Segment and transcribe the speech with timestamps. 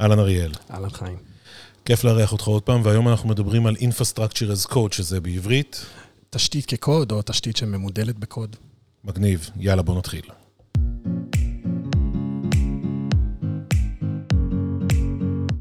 [0.00, 0.52] אהלן אריאל.
[0.70, 1.16] אהלן חיים.
[1.84, 5.86] כיף לארח אותך עוד פעם, והיום אנחנו מדברים על Infrastructure as Code, שזה בעברית.
[6.30, 8.56] תשתית כקוד, או תשתית שממודלת בקוד.
[9.04, 10.22] מגניב, יאללה בוא נתחיל.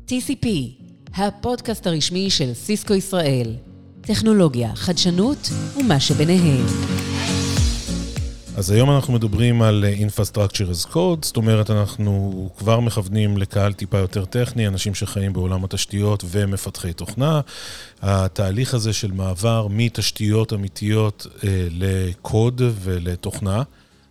[0.07, 0.47] TCP,
[1.13, 3.55] הפודקאסט הרשמי של סיסקו ישראל.
[4.01, 6.65] טכנולוגיה, חדשנות ומה שביניהם.
[8.59, 13.73] אז היום אנחנו מדברים על אה, Infrastructure as Code, זאת אומרת, אנחנו כבר מכוונים לקהל
[13.73, 17.41] טיפה יותר טכני, אנשים שחיים בעולם התשתיות ומפתחי תוכנה.
[18.01, 23.63] התהליך הזה של מעבר מתשתיות אמיתיות אה, לקוד ולתוכנה,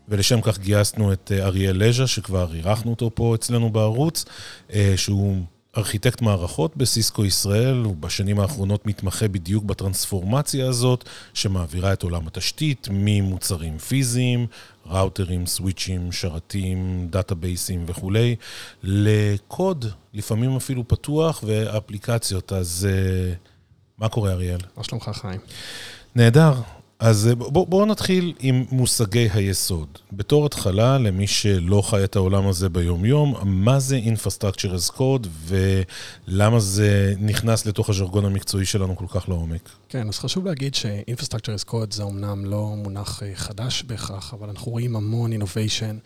[0.08, 4.24] ולשם כך גייסנו את אה, אריאל לז'ה, שכבר אירחנו אותו פה אצלנו בערוץ,
[4.72, 5.42] אה, שהוא...
[5.76, 12.88] ארכיטקט מערכות בסיסקו ישראל, הוא בשנים האחרונות מתמחה בדיוק בטרנספורמציה הזאת, שמעבירה את עולם התשתית
[12.90, 14.46] ממוצרים פיזיים,
[14.86, 18.36] ראוטרים, סוויצ'ים, שרתים, דאטאבייסים וכולי,
[18.82, 22.52] לקוד, לפעמים אפילו פתוח, ואפליקציות.
[22.52, 23.36] אז uh,
[23.98, 24.60] מה קורה, אריאל?
[24.76, 25.40] מה שלומך, חיים?
[26.14, 26.52] נהדר.
[26.98, 29.88] אז בואו בוא נתחיל עם מושגי היסוד.
[30.12, 35.26] בתור התחלה, למי שלא חי את העולם הזה ביום-יום, מה זה Infrastructure as Code
[36.28, 39.68] ולמה זה נכנס לתוך הז'רגון המקצועי שלנו כל כך לעומק?
[39.88, 44.48] כן, אז חשוב להגיד ש-Infrastructure as Code זה אומנם לא מונח אה, חדש בהכרח, אבל
[44.48, 45.96] אנחנו רואים המון innovation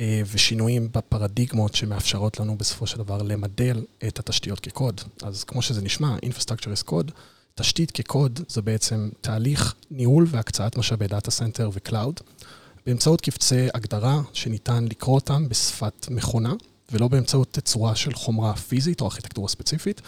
[0.00, 5.00] אה, ושינויים בפרדיגמות שמאפשרות לנו בסופו של דבר למדל את התשתיות כקוד.
[5.22, 7.10] אז כמו שזה נשמע, Infrastructure as Code,
[7.54, 12.20] תשתית כקוד זה בעצם תהליך ניהול והקצאת משאבי data center ו-cloud,
[12.86, 16.52] באמצעות קבצי הגדרה שניתן לקרוא אותם בשפת מכונה,
[16.92, 20.00] ולא באמצעות תצורה של חומרה פיזית או ארכיטקטורה ספציפית,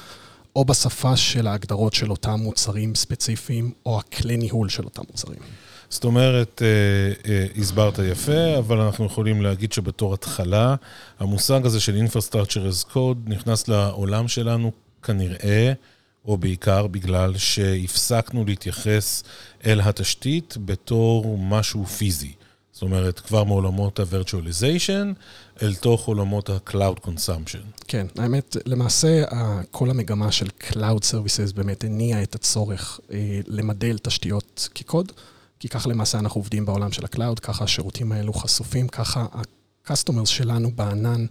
[0.56, 5.38] או בשפה של ההגדרות של אותם מוצרים ספציפיים, או הכלי ניהול של אותם מוצרים.
[5.88, 10.74] זאת אומרת, אה, אה, הסברת יפה, אבל אנחנו יכולים להגיד שבתור התחלה,
[11.18, 15.72] המושג הזה של Infrastructure as Code נכנס לעולם שלנו כנראה
[16.24, 19.22] או בעיקר בגלל שהפסקנו להתייחס
[19.66, 22.32] אל התשתית בתור משהו פיזי.
[22.72, 25.14] זאת אומרת, כבר מעולמות ה-virtualization
[25.62, 27.82] אל תוך עולמות ה-cloud consumption.
[27.88, 29.22] כן, האמת, למעשה,
[29.70, 35.12] כל המגמה של Cloud Services באמת הניעה את הצורך אה, למדל תשתיות כקוד,
[35.60, 40.70] כי ככה למעשה אנחנו עובדים בעולם של ה-Cloud, ככה השירותים האלו חשופים, ככה ה-customers שלנו
[40.74, 41.26] בענן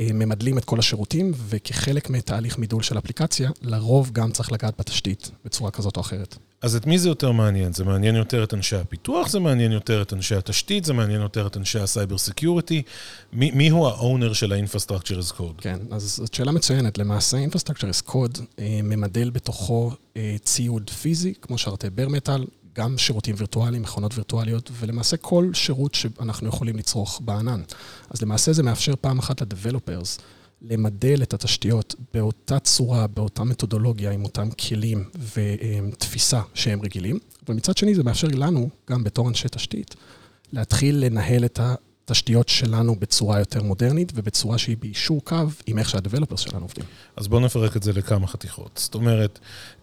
[0.00, 5.70] ממדלים את כל השירותים, וכחלק מתהליך מידול של אפליקציה, לרוב גם צריך לגעת בתשתית בצורה
[5.70, 6.36] כזאת או אחרת.
[6.62, 7.72] אז את מי זה יותר מעניין?
[7.72, 11.46] זה מעניין יותר את אנשי הפיתוח, זה מעניין יותר את אנשי התשתית, זה מעניין יותר
[11.46, 12.82] את אנשי ה-cyber security.
[13.32, 15.60] מי, מי הוא ה-owner של ה-Infrastructure as Code?
[15.60, 16.98] כן, אז זאת שאלה מצוינת.
[16.98, 22.98] למעשה, Infrastructure as Code אה, ממדל בתוכו אה, ציוד פיזי, כמו שרתי bare metal, גם
[22.98, 27.62] שירותים וירטואליים, מכונות וירטואליות, ולמעשה כל שירות שאנחנו יכולים לצרוך בענן.
[28.10, 30.18] אז למעשה זה מאפשר פעם אחת לדבלופרס
[30.62, 37.18] למדל את התשתיות באותה צורה, באותה מתודולוגיה, עם אותם כלים ותפיסה שהם רגילים,
[37.48, 39.94] ומצד שני זה מאפשר לנו, גם בתור אנשי תשתית,
[40.52, 41.60] להתחיל לנהל את
[42.08, 45.36] התשתיות שלנו בצורה יותר מודרנית ובצורה שהיא ביישור קו
[45.66, 46.84] עם איך שהדבלופרס שלנו עובדים.
[47.16, 48.70] אז בואו נפרק את זה לכמה חתיכות.
[48.82, 49.38] זאת אומרת,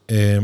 [0.10, 0.38] אה,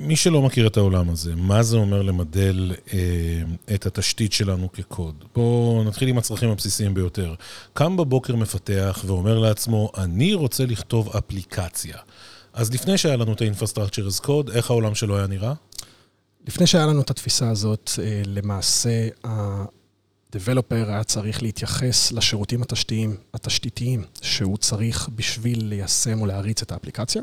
[0.00, 5.24] מי שלא מכיר את העולם הזה, מה זה אומר למדל אה, את התשתית שלנו כקוד?
[5.34, 7.34] בואו נתחיל עם הצרכים הבסיסיים ביותר.
[7.72, 11.96] קם בבוקר מפתח ואומר לעצמו, אני רוצה לכתוב אפליקציה.
[12.52, 15.52] אז לפני שהיה לנו את ה-Infrastructure as Code, איך העולם שלו היה נראה?
[16.46, 24.04] לפני שהיה לנו את התפיסה הזאת, אה, למעשה ה-Developer היה צריך להתייחס לשירותים התשתיים, התשתיתיים
[24.22, 27.22] שהוא צריך בשביל ליישם או להריץ את האפליקציה.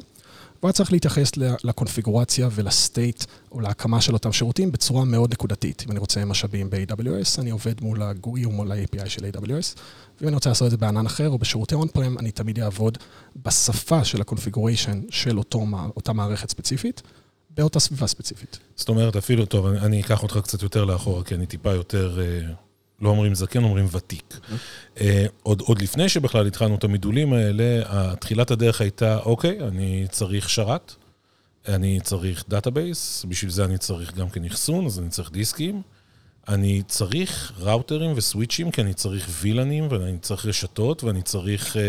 [0.61, 1.31] והוא היה צריך להתייחס
[1.63, 5.83] לקונפיגורציה ול-state או להקמה של אותם שירותים בצורה מאוד נקודתית.
[5.85, 9.79] אם אני רוצה משאבים ב-AWS, אני עובד מול ה-GUI או מול ה-API של AWS,
[10.19, 12.97] ואם אני רוצה לעשות את זה בענן אחר או בשירותי on-prem, אני תמיד אעבוד
[13.45, 17.01] בשפה של ה-configuration של אותו, אותה מערכת ספציפית.
[17.57, 18.59] באותה סביבה ספציפית.
[18.75, 22.19] זאת אומרת, אפילו, טוב, אני, אני אקח אותך קצת יותר לאחורה, כי אני טיפה יותר...
[22.21, 22.53] אה...
[23.01, 24.39] לא אומרים זקן, אומרים ותיק.
[24.95, 24.99] אה,
[25.43, 27.81] עוד, עוד לפני שבכלל התחלנו את המידולים האלה,
[28.15, 30.95] תחילת הדרך הייתה, אוקיי, אני צריך שרת,
[31.67, 35.81] אני צריך database, בשביל זה אני צריך גם כן אחסון, אז אני צריך דיסקים.
[36.47, 41.79] אני צריך ראוטרים וסוויצ'ים, כי אני צריך VLAN ים, ואני צריך רשתות, ואני צריך אה,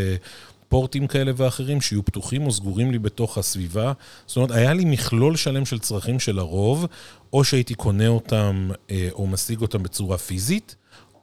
[0.73, 3.93] פורטים כאלה ואחרים שיהיו פתוחים או סגורים לי בתוך הסביבה.
[4.27, 6.87] זאת אומרת, היה לי מכלול שלם של צרכים של הרוב,
[7.33, 10.77] או שהייתי קונה אותם אה, או משיג אותם בצורה פיזית,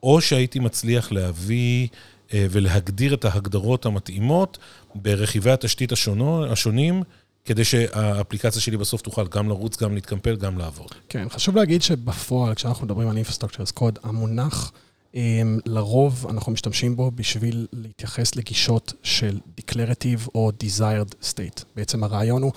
[0.03, 1.87] או שהייתי מצליח להביא
[2.33, 4.57] אה, ולהגדיר את ההגדרות המתאימות
[4.95, 7.03] ברכיבי התשתית השונו, השונים,
[7.45, 10.89] כדי שהאפליקציה שלי בסוף תוכל גם לרוץ, גם להתקמפל, גם לעבוד.
[11.09, 14.71] כן, חשוב להגיד שבפועל, כשאנחנו מדברים על Infrastructure as Code, המונח
[15.65, 21.63] לרוב אנחנו משתמשים בו בשביל להתייחס לגישות של Declarative או Desired State.
[21.75, 22.51] בעצם הרעיון הוא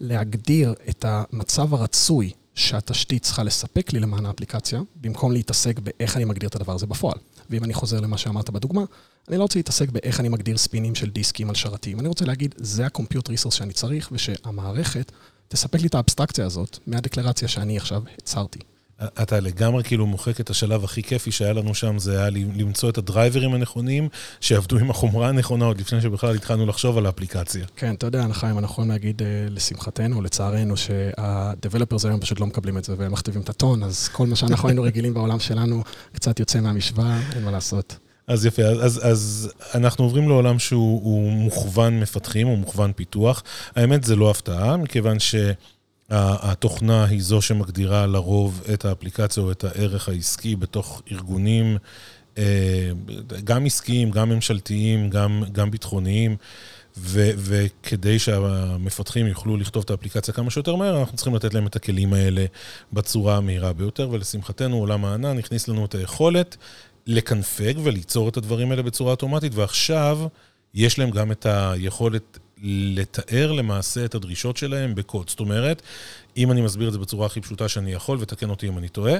[0.00, 6.48] להגדיר את המצב הרצוי שהתשתית צריכה לספק לי למען האפליקציה, במקום להתעסק באיך אני מגדיר
[6.48, 7.18] את הדבר הזה בפועל.
[7.50, 8.84] ואם אני חוזר למה שאמרת בדוגמה,
[9.28, 12.00] אני לא רוצה להתעסק באיך אני מגדיר ספינים של דיסקים על שרתים.
[12.00, 15.12] אני רוצה להגיד, זה ה-compute resource שאני צריך, ושהמערכת
[15.48, 18.58] תספק לי את האבסטרקציה הזאת מהדקלרציה שאני עכשיו הצהרתי.
[19.02, 22.98] אתה לגמרי כאילו מוחק את השלב הכי כיפי שהיה לנו שם, זה היה למצוא את
[22.98, 24.08] הדרייברים הנכונים,
[24.40, 27.66] שיעבדו עם החומרה הנכונה עוד לפני שבכלל התחלנו לחשוב על האפליקציה.
[27.76, 32.84] כן, אתה יודע, חיים, אנחנו יכולים להגיד לשמחתנו, לצערנו, שה-Developers היום פשוט לא מקבלים את
[32.84, 36.60] זה והם מכתיבים את הטון, אז כל מה שאנחנו היינו רגילים בעולם שלנו קצת יוצא
[36.60, 37.96] מהמשוואה, אין מה לעשות.
[38.26, 43.42] אז יפה, אז, אז אנחנו עוברים לעולם שהוא מוכוון מפתחים, הוא מוכוון פיתוח.
[43.76, 45.34] האמת, זה לא הפתעה, מכיוון ש...
[46.10, 51.76] התוכנה היא זו שמגדירה לרוב את האפליקציה או את הערך העסקי בתוך ארגונים,
[52.38, 52.90] אה,
[53.44, 56.36] גם עסקיים, גם ממשלתיים, גם, גם ביטחוניים,
[56.98, 61.76] ו, וכדי שהמפתחים יוכלו לכתוב את האפליקציה כמה שיותר מהר, אנחנו צריכים לתת להם את
[61.76, 62.44] הכלים האלה
[62.92, 66.56] בצורה המהירה ביותר, ולשמחתנו עולם הענן הכניס לנו את היכולת
[67.06, 70.18] לקנפג וליצור את הדברים האלה בצורה אוטומטית, ועכשיו
[70.74, 75.28] יש להם גם את היכולת לתאר למעשה את הדרישות שלהם בקוד.
[75.28, 75.82] זאת אומרת,
[76.36, 79.14] אם אני מסביר את זה בצורה הכי פשוטה שאני יכול, ותקן אותי אם אני טועה,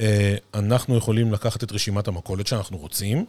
[0.00, 3.24] אה, אנחנו יכולים לקחת את רשימת המכולת שאנחנו רוצים,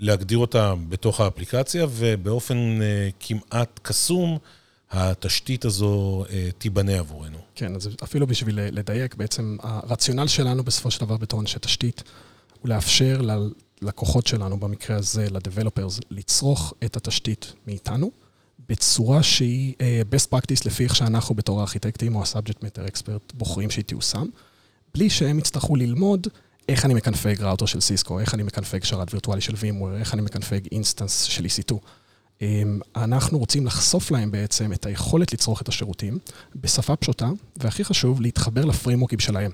[0.00, 4.38] להגדיר אותה בתוך האפליקציה, ובאופן אה, כמעט קסום,
[4.90, 7.38] התשתית הזו אה, תיבנה עבורנו.
[7.54, 12.02] כן, אז אפילו בשביל לדייק, בעצם הרציונל שלנו בסופו של דבר בתור אנשי תשתית,
[12.60, 13.20] הוא לאפשר
[13.82, 18.10] ללקוחות שלנו, במקרה הזה, ל-Developers, לצרוך את התשתית מאיתנו.
[18.68, 23.70] בצורה שהיא אה, best practice לפי איך שאנחנו בתור הארכיטקטים או ה-subject matter expert בוחרים
[23.70, 24.26] שהיא תיושם,
[24.94, 26.26] בלי שהם יצטרכו ללמוד
[26.68, 30.22] איך אני מקנפג ראוטר של סיסקו, איך אני מקנפג שרת וירטואלי של VMware, איך אני
[30.22, 31.74] מקנפג instance של EC2.
[31.74, 32.42] אמ,
[32.96, 36.18] אנחנו רוצים לחשוף להם בעצם את היכולת לצרוך את השירותים
[36.56, 39.50] בשפה פשוטה, והכי חשוב, להתחבר ל-framework ים שלהם.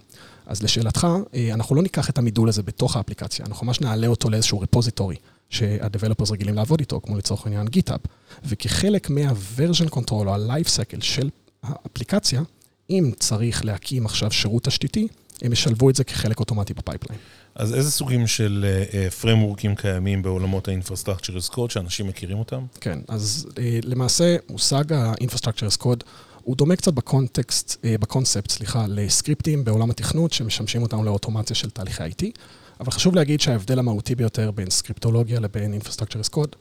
[0.46, 4.31] אז לשאלתך, אה, אנחנו לא ניקח את המידול הזה בתוך האפליקציה, אנחנו ממש נעלה אותו
[4.31, 5.16] לאיזשהו repository.
[5.50, 8.08] שה-Developers רגילים לעבוד איתו, כמו לצורך העניין GitHub.
[8.44, 11.30] וכחלק מה-version control או ה-life cycle של
[11.62, 12.42] האפליקציה,
[12.90, 15.08] אם צריך להקים עכשיו שירות תשתיתי,
[15.42, 17.20] הם ישלבו את זה כחלק אוטומטי ב-pipeline.
[17.54, 22.64] אז איזה סוגים של אה, framework ים קיימים בעולמות ה-infrastructure as code שאנשים מכירים אותם?
[22.80, 26.04] כן, אז uh, למעשה מושג ה-infrastructure as code
[26.42, 32.02] הוא דומה קצת בקונטקסט, uh, בקונספט, סליחה, לסקריפטים בעולם התכנות שמשמשים אותנו לאוטומציה של תהליכי
[32.04, 32.38] IT.
[32.80, 36.56] אבל חשוב להגיד שההבדל המהותי ביותר בין סקריפטולוגיה לבין Infrastructure as Code,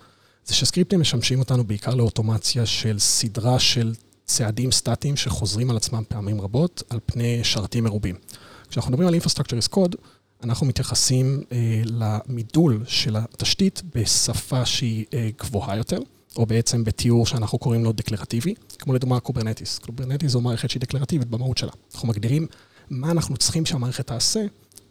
[0.46, 3.94] זה שסקריפטים משמשים אותנו בעיקר לאוטומציה של סדרה של
[4.26, 8.16] צעדים סטטיים שחוזרים על עצמם פעמים רבות על פני שרתים מרובים.
[8.70, 9.96] כשאנחנו מדברים על Infrastructure as Code,
[10.44, 16.00] אנחנו מתייחסים אה, למידול של התשתית בשפה שהיא אה, גבוהה יותר,
[16.38, 19.80] או בעצם בתיאור שאנחנו קוראים לו דקלרטיבי, כמו לדוגמה Kubernetes.
[19.80, 21.72] Kubernetes זו מערכת שהיא דקלרטיבית במהות שלה.
[21.94, 22.48] אנחנו מגדירים
[22.90, 24.46] מה אנחנו צריכים שהמערכת תעשה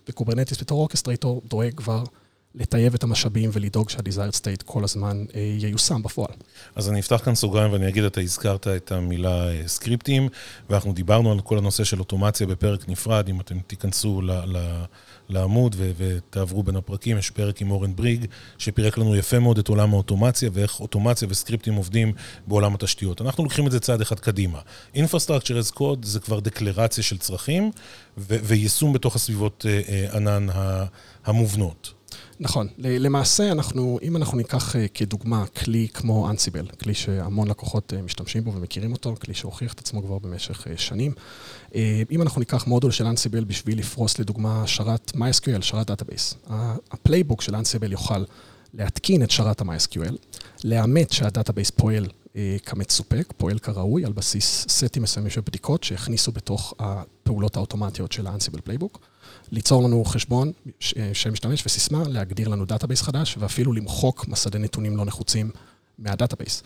[0.09, 2.05] ו-Kubernetes בתור orchestrator דואג כבר
[2.55, 6.35] לטייב את המשאבים ולדאוג שה-desired state כל הזמן אה, ייושם בפועל.
[6.75, 10.29] אז אני אפתח כאן סוגריים ואני אגיד, אתה הזכרת את המילה אה, סקריפטים,
[10.71, 14.31] ואנחנו דיברנו על כל הנושא של אוטומציה בפרק נפרד, אם אתם תיכנסו ל...
[14.31, 14.85] ל
[15.29, 18.27] לעמוד ו- ותעברו בין הפרקים, יש פרק עם אורן בריג,
[18.59, 22.13] שפירק לנו יפה מאוד את עולם האוטומציה ואיך אוטומציה וסקריפטים עובדים
[22.47, 23.23] בעולם התשתיות.
[23.23, 24.59] אנחנו לוקחים את זה צעד אחד קדימה.
[24.95, 27.71] Infrastructure as Code זה כבר דקלרציה של צרכים
[28.19, 30.47] ו- ויישום בתוך הסביבות אה, אה, ענן
[31.25, 31.96] המובנות.
[32.41, 32.69] נכון.
[32.79, 38.45] למעשה, אנחנו, אם אנחנו ניקח אה, כדוגמה כלי כמו Ansible, כלי שהמון לקוחות אה, משתמשים
[38.45, 41.13] בו ומכירים אותו, כלי שהוכיח את עצמו כבר במשך אה, שנים,
[42.11, 46.35] אם אנחנו ניקח מודול של Ansible בשביל לפרוס לדוגמה שרת MySQL, שרת database,
[46.91, 48.25] הפלייבוק של אנסיבל יוכל
[48.75, 50.15] להתקין את שרת ה-MySQL,
[50.65, 52.07] לאמת שה-database פועל
[52.67, 58.61] כמצופה, פועל כראוי, על בסיס סטים מסוימים של בדיקות שהכניסו בתוך הפעולות האוטומטיות של האנסיבל
[58.61, 59.01] פלייבוק.
[59.53, 60.53] ליצור לנו חשבון
[61.13, 65.51] של משתמש וסיסמה, להגדיר לנו database חדש, ואפילו למחוק מסדי נתונים לא נחוצים
[65.99, 66.63] מה-database.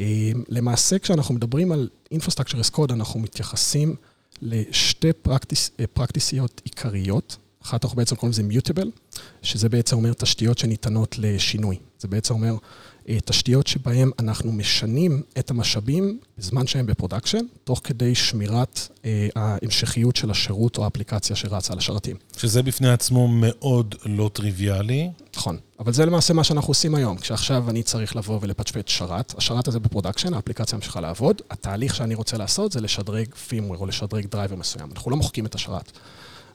[0.00, 3.96] אה, למעשה, כשאנחנו מדברים על Infrastructure as Code, אנחנו מתייחסים
[4.42, 7.36] לשתי practice, אה, פרקטיסיות עיקריות.
[7.68, 11.76] אחת אנחנו בעצם קוראים לזה Mutable, שזה בעצם אומר תשתיות שניתנות לשינוי.
[11.98, 12.54] זה בעצם אומר
[13.08, 20.16] אה, תשתיות שבהן אנחנו משנים את המשאבים בזמן שהם ב-production, תוך כדי שמירת אה, ההמשכיות
[20.16, 22.16] של השירות או האפליקציה שרצה על השרתים.
[22.36, 25.10] שזה בפני עצמו מאוד לא טריוויאלי.
[25.36, 27.16] נכון, אבל זה למעשה מה שאנחנו עושים היום.
[27.16, 32.36] כשעכשיו אני צריך לבוא ולפצ'פצ' שרת, השרת הזה ב-production, האפליקציה ממשיכה לעבוד, התהליך שאני רוצה
[32.36, 34.88] לעשות זה לשדרג firmware או לשדרג driver מסוים.
[34.92, 35.92] אנחנו לא מוחקים את השרת.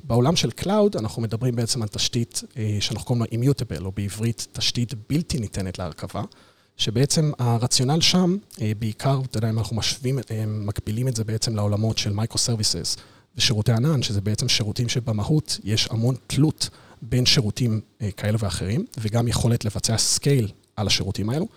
[0.03, 4.47] בעולם של Cloud אנחנו מדברים בעצם על תשתית אה, שאנחנו קוראים לה Immutable, או בעברית
[4.51, 6.21] תשתית בלתי ניתנת להרכבה,
[6.77, 11.55] שבעצם הרציונל שם, אה, בעיקר, אתה יודע, אם אנחנו משווים, אה, מקבילים את זה בעצם
[11.55, 12.99] לעולמות של Microservices
[13.37, 16.69] ושירותי ענן, שזה בעצם שירותים שבמהות יש המון תלות
[17.01, 17.81] בין שירותים
[18.17, 21.47] כאלה ואחרים, וגם יכולת לבצע scale על השירותים האלו.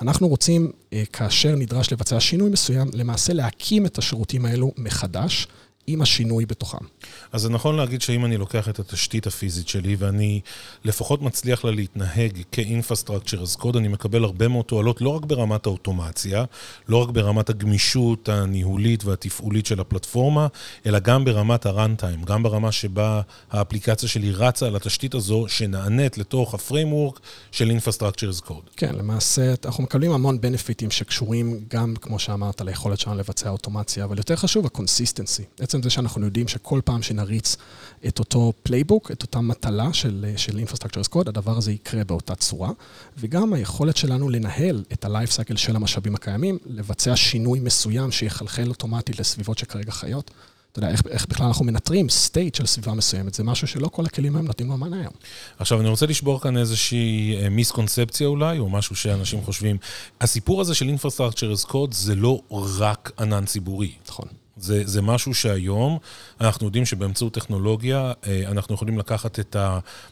[0.00, 0.72] אנחנו רוצים,
[1.12, 5.46] כאשר נדרש לבצע שינוי מסוים, למעשה להקים את השירותים האלו מחדש.
[5.86, 6.78] עם השינוי בתוכם.
[7.32, 10.40] אז זה נכון להגיד שאם אני לוקח את התשתית הפיזית שלי ואני
[10.84, 15.66] לפחות מצליח לה להתנהג כ-infrastructure as code, אני מקבל הרבה מאוד תועלות לא רק ברמת
[15.66, 16.44] האוטומציה,
[16.88, 20.46] לא רק ברמת הגמישות הניהולית והתפעולית של הפלטפורמה,
[20.86, 26.54] אלא גם ברמת ה-runtime, גם ברמה שבה האפליקציה שלי רצה על התשתית הזו, שנענית לתוך
[26.54, 27.20] ה-framework
[27.52, 28.70] של infrastructure as code.
[28.76, 34.18] כן, למעשה אנחנו מקבלים המון בנפיטים שקשורים גם, כמו שאמרת, ליכולת שלנו לבצע אוטומציה, אבל
[34.18, 35.62] יותר חשוב, ה-consistency.
[35.76, 37.56] בעצם זה שאנחנו יודעים שכל פעם שנריץ
[38.08, 42.34] את אותו playbook, את אותה מטלה של, של Infrastructure as Code, הדבר הזה יקרה באותה
[42.34, 42.70] צורה,
[43.18, 49.20] וגם היכולת שלנו לנהל את ה-life cycle של המשאבים הקיימים, לבצע שינוי מסוים שיחלחל אוטומטית
[49.20, 50.30] לסביבות שכרגע חיות.
[50.72, 54.06] אתה יודע, איך, איך בכלל אנחנו מנטרים state של סביבה מסוימת, זה משהו שלא כל
[54.06, 55.12] הכלים היום נותנים לו מענה היום.
[55.58, 59.76] עכשיו, אני רוצה לשבור כאן איזושהי misconception אולי, או משהו שאנשים חושבים.
[60.20, 63.92] הסיפור הזה של Infrastructure as Code זה לא רק ענן ציבורי.
[64.08, 64.28] נכון.
[64.56, 65.98] זה, זה משהו שהיום
[66.40, 69.56] אנחנו יודעים שבאמצעות טכנולוגיה אה, אנחנו יכולים לקחת את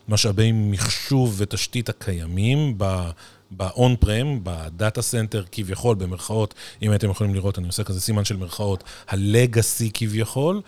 [0.09, 7.85] המשאבי מחשוב ותשתית הקיימים ב-on-prem, ב-data center כביכול, במרכאות, אם הייתם יכולים לראות, אני עושה
[7.85, 10.61] כזה סימן של מרכאות, ה-legacy כביכול,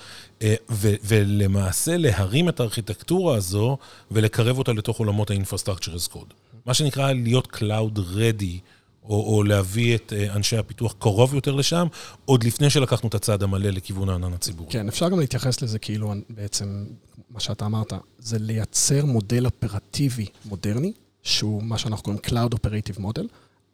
[0.42, 3.76] אה, ו- ולמעשה להרים את הארכיטקטורה הזו
[4.10, 6.34] ולקרב אותה לתוך עולמות ה-infrastructure as code.
[6.66, 8.75] מה שנקרא להיות Cloud Ready.
[9.08, 11.86] או, או להביא את אה, אנשי הפיתוח קרוב יותר לשם,
[12.24, 14.72] עוד לפני שלקחנו את הצעד המלא לכיוון הענן הציבורי.
[14.72, 16.84] כן, אפשר גם להתייחס לזה כאילו בעצם,
[17.30, 23.24] מה שאתה אמרת, זה לייצר מודל אופרטיבי מודרני, שהוא מה שאנחנו קוראים Cloud Operative Model,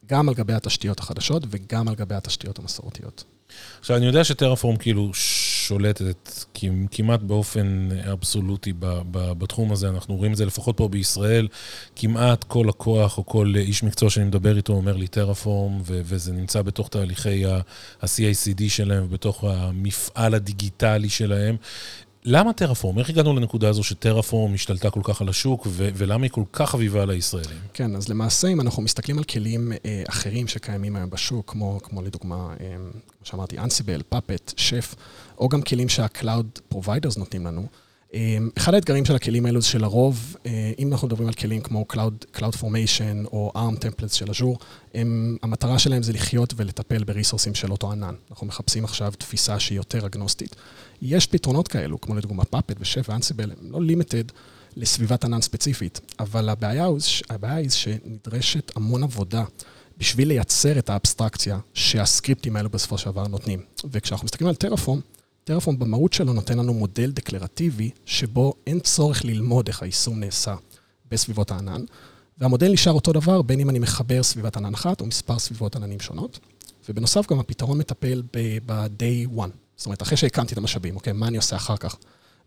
[0.07, 3.25] גם על גבי התשתיות החדשות וגם על גבי התשתיות המסורתיות.
[3.81, 5.11] עכשיו, אני יודע שטרפורם כאילו
[5.67, 6.31] שולטת
[6.91, 8.73] כמעט באופן אבסולוטי
[9.13, 11.49] בתחום הזה, אנחנו רואים את זה לפחות פה בישראל,
[11.97, 16.63] כמעט כל לקוח או כל איש מקצוע שאני מדבר איתו אומר לי טרפורם, וזה נמצא
[16.63, 21.57] בתוך תהליכי ה-CICD שלהם, בתוך המפעל הדיגיטלי שלהם.
[22.25, 22.99] למה טרפורם?
[22.99, 26.71] איך הגענו לנקודה הזו שטרפורם השתלטה כל כך על השוק, ו- ולמה היא כל כך
[26.71, 27.59] חביבה לישראלים?
[27.75, 32.03] כן, אז למעשה, אם אנחנו מסתכלים על כלים אה, אחרים שקיימים היום בשוק, כמו, כמו
[32.03, 32.77] לדוגמה, אה,
[33.19, 34.95] כמו שאמרתי, אנסיבל, פאפט, שף,
[35.39, 37.67] או גם כלים שה-Cloud Providers נותנים לנו,
[38.59, 42.39] אחד האתגרים של הכלים האלו זה שלרוב, אה, אם אנחנו מדברים על כלים כמו Cloud,
[42.39, 44.59] Cloud Formation או ARM Templates של אג'ור,
[45.43, 48.15] המטרה שלהם זה לחיות ולטפל בריסורסים של אותו ענן.
[48.31, 50.57] אנחנו מחפשים עכשיו תפיסה שהיא יותר אגנוסטית.
[51.03, 54.25] יש פתרונות כאלו, כמו לדוגמה פאפט ושף ואנסיבל, הם לא לימיטד
[54.77, 56.87] לסביבת ענן ספציפית, אבל הבעיה,
[57.31, 59.45] הבעיה היא שנדרשת המון עבודה
[59.99, 63.61] בשביל לייצר את האבסטרקציה שהסקריפטים האלו בסופו של דבר נותנים.
[63.91, 65.01] וכשאנחנו מסתכלים על טרפורם,
[65.45, 70.55] טרפורם במהות שלו נותן לנו מודל דקלרטיבי, שבו אין צורך ללמוד איך היישום נעשה
[71.11, 71.85] בסביבות הענן,
[72.39, 76.01] והמודל נשאר אותו דבר בין אם אני מחבר סביבת ענן אחת או מספר סביבות עננים
[76.01, 76.39] שונות.
[76.89, 78.23] ובנוסף גם הפתרון מטפל
[78.67, 79.51] ב-day one.
[79.77, 81.97] זאת אומרת, אחרי שהקמתי את המשאבים, אוקיי, מה אני עושה אחר כך?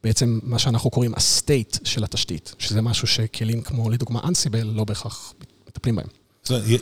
[0.04, 5.34] בעצם מה שאנחנו קוראים ה-state של התשתית, שזה משהו שכלים כמו לדוגמה אנסיבל לא בהכרח
[5.68, 6.08] מטפלים בהם.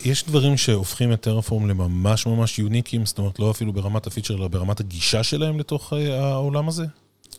[0.06, 4.48] יש דברים שהופכים את Terraform לממש ממש unique-ים, זאת אומרת, לא אפילו ברמת הפיצ'ר, אלא
[4.48, 6.86] ברמת הגישה שלהם לתוך אה, העולם הזה?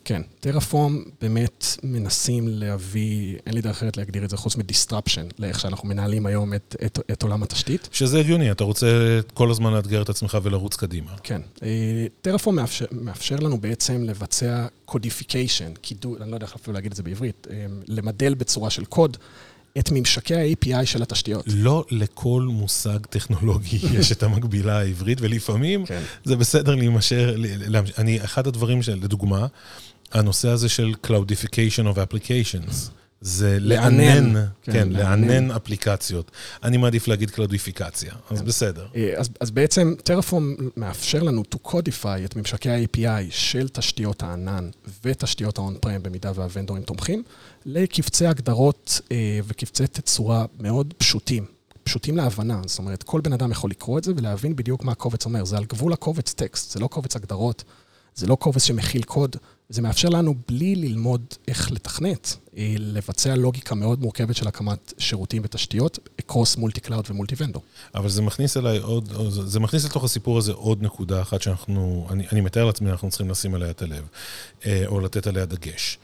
[0.04, 5.60] כן, Terraform באמת מנסים להביא, אין לי דרך אחרת להגדיר את זה חוץ מ-disruption, לאיך
[5.60, 7.88] שאנחנו מנהלים היום את, את, את עולם התשתית.
[7.92, 11.10] שזה הגיוני, אתה רוצה כל הזמן לאתגר את עצמך ולרוץ קדימה.
[11.22, 11.40] כן.
[11.62, 16.90] אה, Terraform מאפשר, מאפשר לנו בעצם לבצע codification, קידוד, אני לא יודע איך אפילו להגיד
[16.90, 19.16] את זה בעברית, אה, למדל בצורה של קוד.
[19.78, 21.44] את ממשקי ה-API של התשתיות.
[21.46, 26.02] לא לכל מושג טכנולוגי יש את המקבילה העברית, ולפעמים כן.
[26.24, 27.28] זה בסדר להימשך,
[27.98, 29.46] אני, אחד הדברים של, לדוגמה,
[30.12, 32.90] הנושא הזה של Cloudification of Applications.
[33.24, 36.30] זה לענן, כן, כן לענן אפליקציות.
[36.62, 38.44] אני מעדיף להגיד קלודיפיקציה, אז כן.
[38.44, 38.86] בסדר.
[38.96, 44.70] אה, אז, אז בעצם טרפורם מאפשר לנו to codify את ממשקי ה-API של תשתיות הענן
[45.04, 47.22] ותשתיות ה-on-prem במידה וה-vendorים תומכים,
[47.66, 51.44] לקבצי הגדרות אה, וקבצי תצורה מאוד פשוטים.
[51.84, 55.24] פשוטים להבנה, זאת אומרת, כל בן אדם יכול לקרוא את זה ולהבין בדיוק מה הקובץ
[55.24, 55.44] אומר.
[55.44, 57.64] זה על גבול הקובץ טקסט, זה לא קובץ הגדרות,
[58.14, 59.37] זה לא קובץ שמכיל קוד,
[59.68, 65.42] זה מאפשר לנו, בלי ללמוד איך לתכנת, אה, לבצע לוגיקה מאוד מורכבת של הקמת שירותים
[65.44, 67.60] ותשתיות, across multi-cloud ו-multi-vendor.
[67.94, 72.26] אבל זה מכניס אליי עוד, זה מכניס לתוך הסיפור הזה עוד נקודה אחת שאנחנו, אני,
[72.33, 74.09] אני מתאר לעצמי, אנחנו צריכים לשים עליה את הלב,
[74.66, 75.99] אה, או לתת עליה דגש.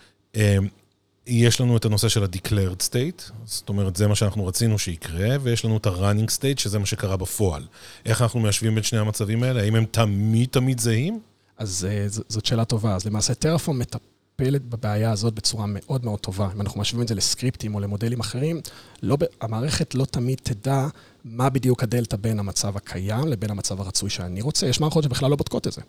[1.27, 5.65] יש לנו את הנושא של ה-declared state, זאת אומרת, זה מה שאנחנו רצינו שיקרה, ויש
[5.65, 7.67] לנו את ה-running state, שזה מה שקרה בפועל.
[8.07, 9.63] איך אנחנו מיישבים בין שני המצבים האלה?
[9.63, 11.21] האם הם תמיד תמיד זהים?
[11.61, 11.87] אז
[12.29, 12.95] זאת שאלה טובה.
[12.95, 16.49] אז למעשה טרפורם מטפלת בבעיה הזאת בצורה מאוד מאוד טובה.
[16.55, 18.61] אם אנחנו משווים את זה לסקריפטים או למודלים אחרים,
[19.03, 20.89] לא, המערכת לא תמיד תדע
[21.25, 24.67] מה בדיוק הדלתא בין המצב הקיים לבין המצב הרצוי שאני רוצה.
[24.67, 25.81] יש מערכות שבכלל לא בודקות את זה.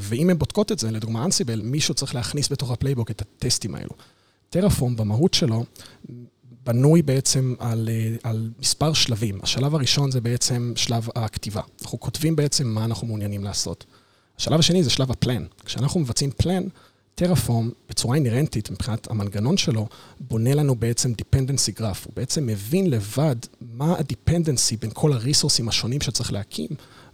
[0.00, 3.90] ואם הן בודקות את זה, לדוגמה Ansible, מישהו צריך להכניס בתוך ה-playbook את הטסטים האלו.
[4.50, 5.64] Terraform במהות שלו
[6.64, 7.88] בנוי בעצם על,
[8.22, 9.38] על מספר שלבים.
[9.42, 11.62] השלב הראשון זה בעצם שלב הכתיבה.
[11.82, 13.84] אנחנו כותבים בעצם מה אנחנו מעוניינים לעשות.
[14.38, 15.44] השלב השני זה שלב ה-plan.
[15.64, 16.62] כשאנחנו מבצעים plan,
[17.14, 19.86] Terraform בצורה inherent-ית מבחינת המנגנון שלו,
[20.20, 22.04] בונה לנו בעצם dependency graph.
[22.04, 26.68] הוא בעצם מבין לבד מה ה-dependency בין כל ה-resourceים השונים שצריך להקים,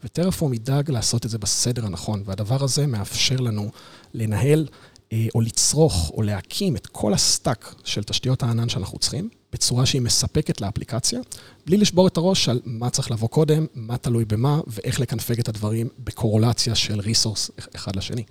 [0.04, 2.22] ו-Terraform ידאג לעשות את זה בסדר הנכון.
[2.26, 3.70] והדבר הזה מאפשר לנו
[4.14, 4.66] לנהל
[5.12, 10.02] אה, או לצרוך או להקים את כל ה-stack של תשתיות הענן שאנחנו צריכים, בצורה שהיא
[10.02, 11.20] מספקת לאפליקציה,
[11.66, 15.48] בלי לשבור את הראש על מה צריך לבוא קודם, מה תלוי במה, ואיך לקנפג את
[15.48, 18.24] הדברים בקורולציה של resource אחד לשני.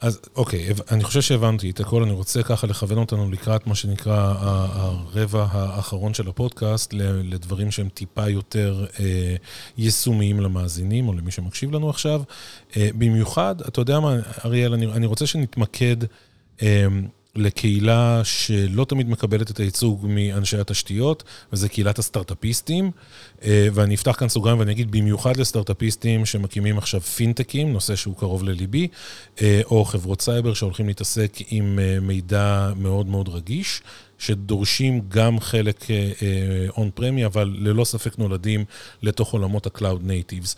[0.00, 4.34] אז אוקיי, אני חושב שהבנתי את הכל, אני רוצה ככה לכוון אותנו לקראת מה שנקרא
[4.38, 6.92] הרבע האחרון של הפודקאסט,
[7.24, 9.36] לדברים שהם טיפה יותר אה,
[9.78, 12.22] יישומיים למאזינים או למי שמקשיב לנו עכשיו.
[12.76, 15.96] אה, במיוחד, אתה יודע מה, אריאל, אני, אני רוצה שנתמקד
[16.62, 16.86] אה,
[17.36, 22.90] לקהילה שלא תמיד מקבלת את הייצוג מאנשי התשתיות, וזה קהילת הסטארט-אפיסטים.
[23.44, 28.44] אה, ואני אפתח כאן סוגריים ואני אגיד במיוחד לסטארט-אפיסטים שמקימים עכשיו פינטקים, נושא שהוא קרוב
[28.44, 28.88] לליבי,
[29.42, 33.82] אה, או חברות סייבר שהולכים להתעסק עם אה, מידע מאוד מאוד רגיש.
[34.18, 35.86] שדורשים גם חלק
[36.76, 38.64] און פרמי, אבל ללא ספק נולדים
[39.02, 40.56] לתוך עולמות ה-Cloud Natives.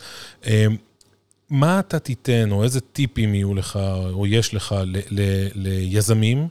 [1.49, 3.79] מה אתה תיתן, או איזה טיפים יהיו לך,
[4.13, 4.75] או יש לך
[5.55, 6.47] ליזמים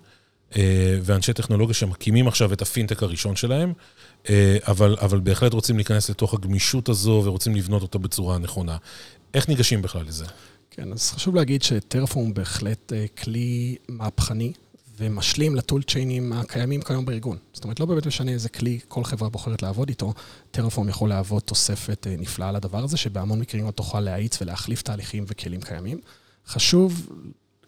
[1.03, 3.73] ואנשי טכנולוגיה שמקימים עכשיו את הפינטק הראשון שלהם,
[4.31, 8.77] אה, אבל, אבל בהחלט רוצים להיכנס לתוך הגמישות הזו ורוצים לבנות אותה בצורה הנכונה.
[9.35, 10.25] איך ניגשים בכלל לזה?
[10.71, 14.53] כן, אז חשוב להגיד שטרפורם בהחלט אה, כלי מהפכני
[14.99, 17.37] ומשלים לטול צ'יינים הקיימים כיום בארגון.
[17.53, 20.15] זאת אומרת, לא באמת משנה איזה כלי כל חברה בוחרת לעבוד איתו,
[20.51, 25.25] טרפורם יכול להוות תוספת אה, נפלאה לדבר הזה, שבהמון מקרים אתה תוכל להאיץ ולהחליף תהליכים
[25.29, 26.01] וכלים קיימים.
[26.47, 27.09] חשוב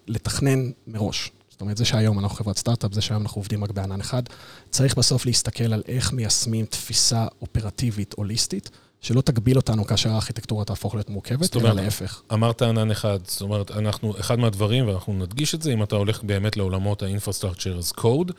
[0.06, 1.30] לתכנן מראש.
[1.60, 4.22] זאת אומרת, זה שהיום אנחנו חברת סטארט-אפ, זה שהיום אנחנו עובדים רק בענן אחד,
[4.70, 8.70] צריך בסוף להסתכל על איך מיישמים תפיסה אופרטיבית הוליסטית,
[9.00, 12.22] שלא תגביל אותנו כאשר הארכיטקטורה תהפוך להיות מורכבת, אלא להפך.
[12.32, 16.22] אמרת ענן אחד, זאת אומרת, אנחנו, אחד מהדברים, ואנחנו נדגיש את זה, אם אתה הולך
[16.22, 18.32] באמת לעולמות ה-infrastructure as code,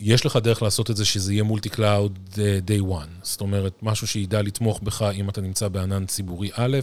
[0.00, 2.18] יש לך דרך לעשות את זה שזה יהיה multi-cloud
[2.66, 3.22] day one.
[3.22, 6.78] זאת אומרת, משהו שידע לתמוך בך אם אתה נמצא בענן ציבורי א',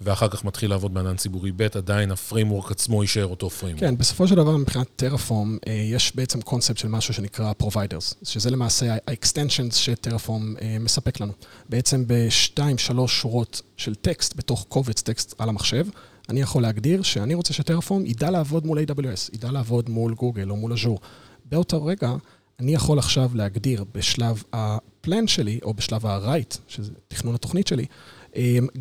[0.00, 3.84] ואחר כך מתחיל לעבוד בענן ציבורי ב', עדיין ה-framework עצמו יישאר אותו framework.
[3.84, 8.50] כן, בסופו של דבר מבחינת Terraform, אה, יש בעצם קונספט של משהו שנקרא Providers, שזה
[8.50, 11.32] למעשה ה-extensions ש-Terraform אה, מספק לנו.
[11.68, 15.86] בעצם בשתיים, שלוש שורות של טקסט, בתוך קובץ טקסט על המחשב,
[16.28, 20.56] אני יכול להגדיר שאני רוצה שטרפורם ידע לעבוד מול AWS, ידע לעבוד מול גוגל או
[20.56, 21.00] מול אג'ור.
[21.44, 22.12] באותו רגע,
[22.60, 27.86] אני יכול עכשיו להגדיר בשלב הפלן שלי, או בשלב ה-write, שזה תכנון התוכנית שלי,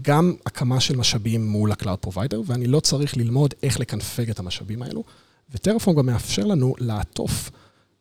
[0.01, 4.81] גם הקמה של משאבים מול ה-Cloud Provider, ואני לא צריך ללמוד איך לקנפג את המשאבים
[4.81, 5.03] האלו.
[5.53, 7.51] וטרפון גם מאפשר לנו לעטוף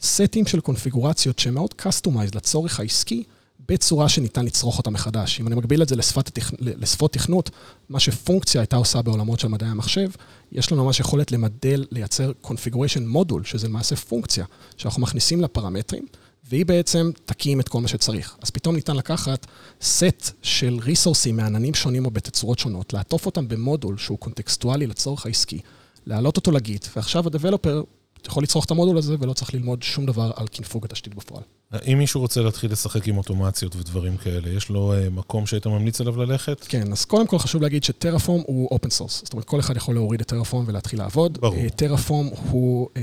[0.00, 3.24] סטים של קונפיגורציות שהן מאוד customized לצורך העסקי,
[3.68, 5.40] בצורה שניתן לצרוך אותה מחדש.
[5.40, 6.50] אם אני מגביל את זה לשפת התכ...
[6.58, 7.50] לשפות תכנות,
[7.88, 10.10] מה שפונקציה הייתה עושה בעולמות של מדעי המחשב,
[10.52, 14.44] יש לנו ממש יכולת למדל, לייצר configuration module, שזה למעשה פונקציה,
[14.76, 16.06] שאנחנו מכניסים לפרמטרים.
[16.52, 18.36] והיא בעצם תקים את כל מה שצריך.
[18.42, 19.46] אז פתאום ניתן לקחת
[19.82, 25.60] סט של ריסורסים מעננים שונים או בתצורות שונות, לעטוף אותם במודול שהוא קונטקסטואלי לצורך העסקי,
[26.06, 27.82] להעלות אותו ל-Git, ועכשיו ה-developer
[28.26, 31.42] יכול לצרוך את המודול הזה ולא צריך ללמוד שום דבר על קינפוג התשתית בפועל.
[31.86, 36.00] אם מישהו רוצה להתחיל לשחק עם אוטומציות ודברים כאלה, יש לו אה, מקום שהיית ממליץ
[36.00, 36.64] עליו ללכת?
[36.68, 39.22] כן, אז קודם כל חשוב להגיד ש-Terraform הוא open source.
[39.24, 41.38] זאת אומרת, כל אחד יכול להוריד את Terraform ולהתחיל לעבוד.
[41.40, 41.68] ברור.
[41.76, 42.98] Terraform אה, הוא אה,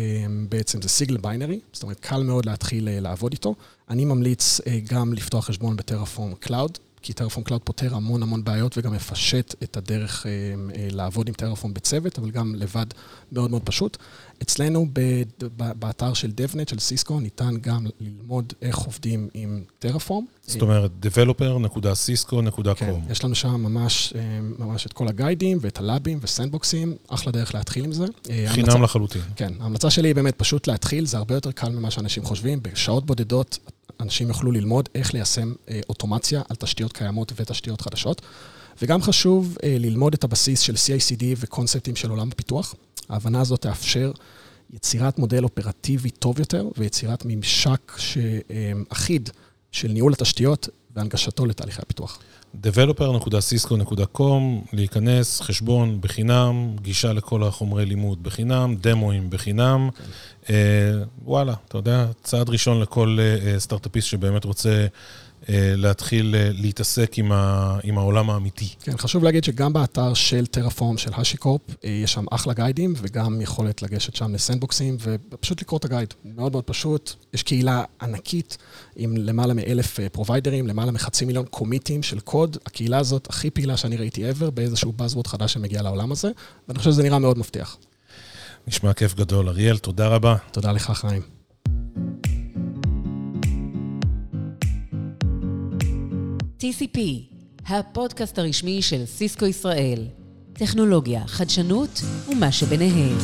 [0.49, 3.55] בעצם, זה single binary, זאת אומרת, קל מאוד להתחיל לעבוד איתו.
[3.89, 6.77] אני ממליץ גם לפתוח חשבון ב-Terraform Cloud.
[7.01, 11.33] כי Terraform Cloud פותר המון המון בעיות וגם מפשט את הדרך אה, אה, לעבוד עם
[11.33, 12.85] Terraform בצוות, אבל גם לבד
[13.31, 13.97] מאוד מאוד פשוט.
[14.41, 14.87] אצלנו
[15.79, 20.25] באתר של DevNet, של סיסקו, ניתן גם ללמוד איך עובדים עם טרפורם.
[20.47, 22.73] זאת אומרת, developer.cisco.com.
[22.75, 27.55] כן, יש לנו שם ממש, אה, ממש את כל הגיידים ואת הלאבים וסנדבוקסים, אחלה דרך
[27.55, 28.05] להתחיל עם זה.
[28.47, 29.21] חינם לחלוטין.
[29.35, 32.59] כן, ההמלצה שלי היא באמת פשוט להתחיל, זה הרבה יותר קל ממה שאנשים חושבים.
[32.61, 33.59] בשעות בודדות
[33.99, 38.21] אנשים יוכלו ללמוד איך ליישם אה, אוטומציה על תשתיות קיימות ותשתיות חדשות.
[38.81, 42.75] וגם חשוב אה, ללמוד את הבסיס של CICD וקונספטים של עולם הפיתוח.
[43.09, 44.11] ההבנה הזאת תאפשר
[44.73, 47.97] יצירת מודל אופרטיבי טוב יותר ויצירת ממשק
[48.89, 49.29] אחיד
[49.71, 52.19] של ניהול התשתיות והנגשתו לתהליכי הפיתוח.
[52.55, 54.23] developer.cisco.com,
[54.73, 59.89] להיכנס, חשבון בחינם, גישה לכל החומרי לימוד בחינם, דמוים בחינם.
[60.49, 60.55] אה,
[61.25, 64.87] וואלה, אתה יודע, צעד ראשון לכל אה, סטארט-אפיסט שבאמת רוצה אה,
[65.51, 68.67] להתחיל אה, להתעסק עם, ה, עם העולם האמיתי.
[68.83, 73.41] כן, חשוב להגיד שגם באתר של טרפורם, של השיקורפ, אה, יש שם אחלה גיידים, וגם
[73.41, 76.13] יכולת לגשת שם לסנדבוקסים, ופשוט לקרוא את הגייד.
[76.25, 77.13] מאוד מאוד פשוט.
[77.33, 78.57] יש קהילה ענקית
[78.95, 82.57] עם למעלה מאלף פרוביידרים, למעלה מחצי מיליון קומיטים של קוד.
[82.65, 86.29] הקהילה הזאת הכי פעילה שאני ראיתי ever, באיזשהו buzzword חדש שמגיע לעולם הזה,
[86.67, 87.77] ואני חושב שזה נראה מאוד מבטיח.
[88.67, 89.49] נשמע כיף גדול.
[89.49, 90.35] אריאל, תודה רבה.
[90.51, 91.38] תודה לך, חיים.
[96.59, 96.99] TCP,
[97.67, 100.05] הפודקאסט הרשמי של סיסקו ישראל.
[100.53, 103.17] טכנולוגיה, חדשנות ומה שביניהם.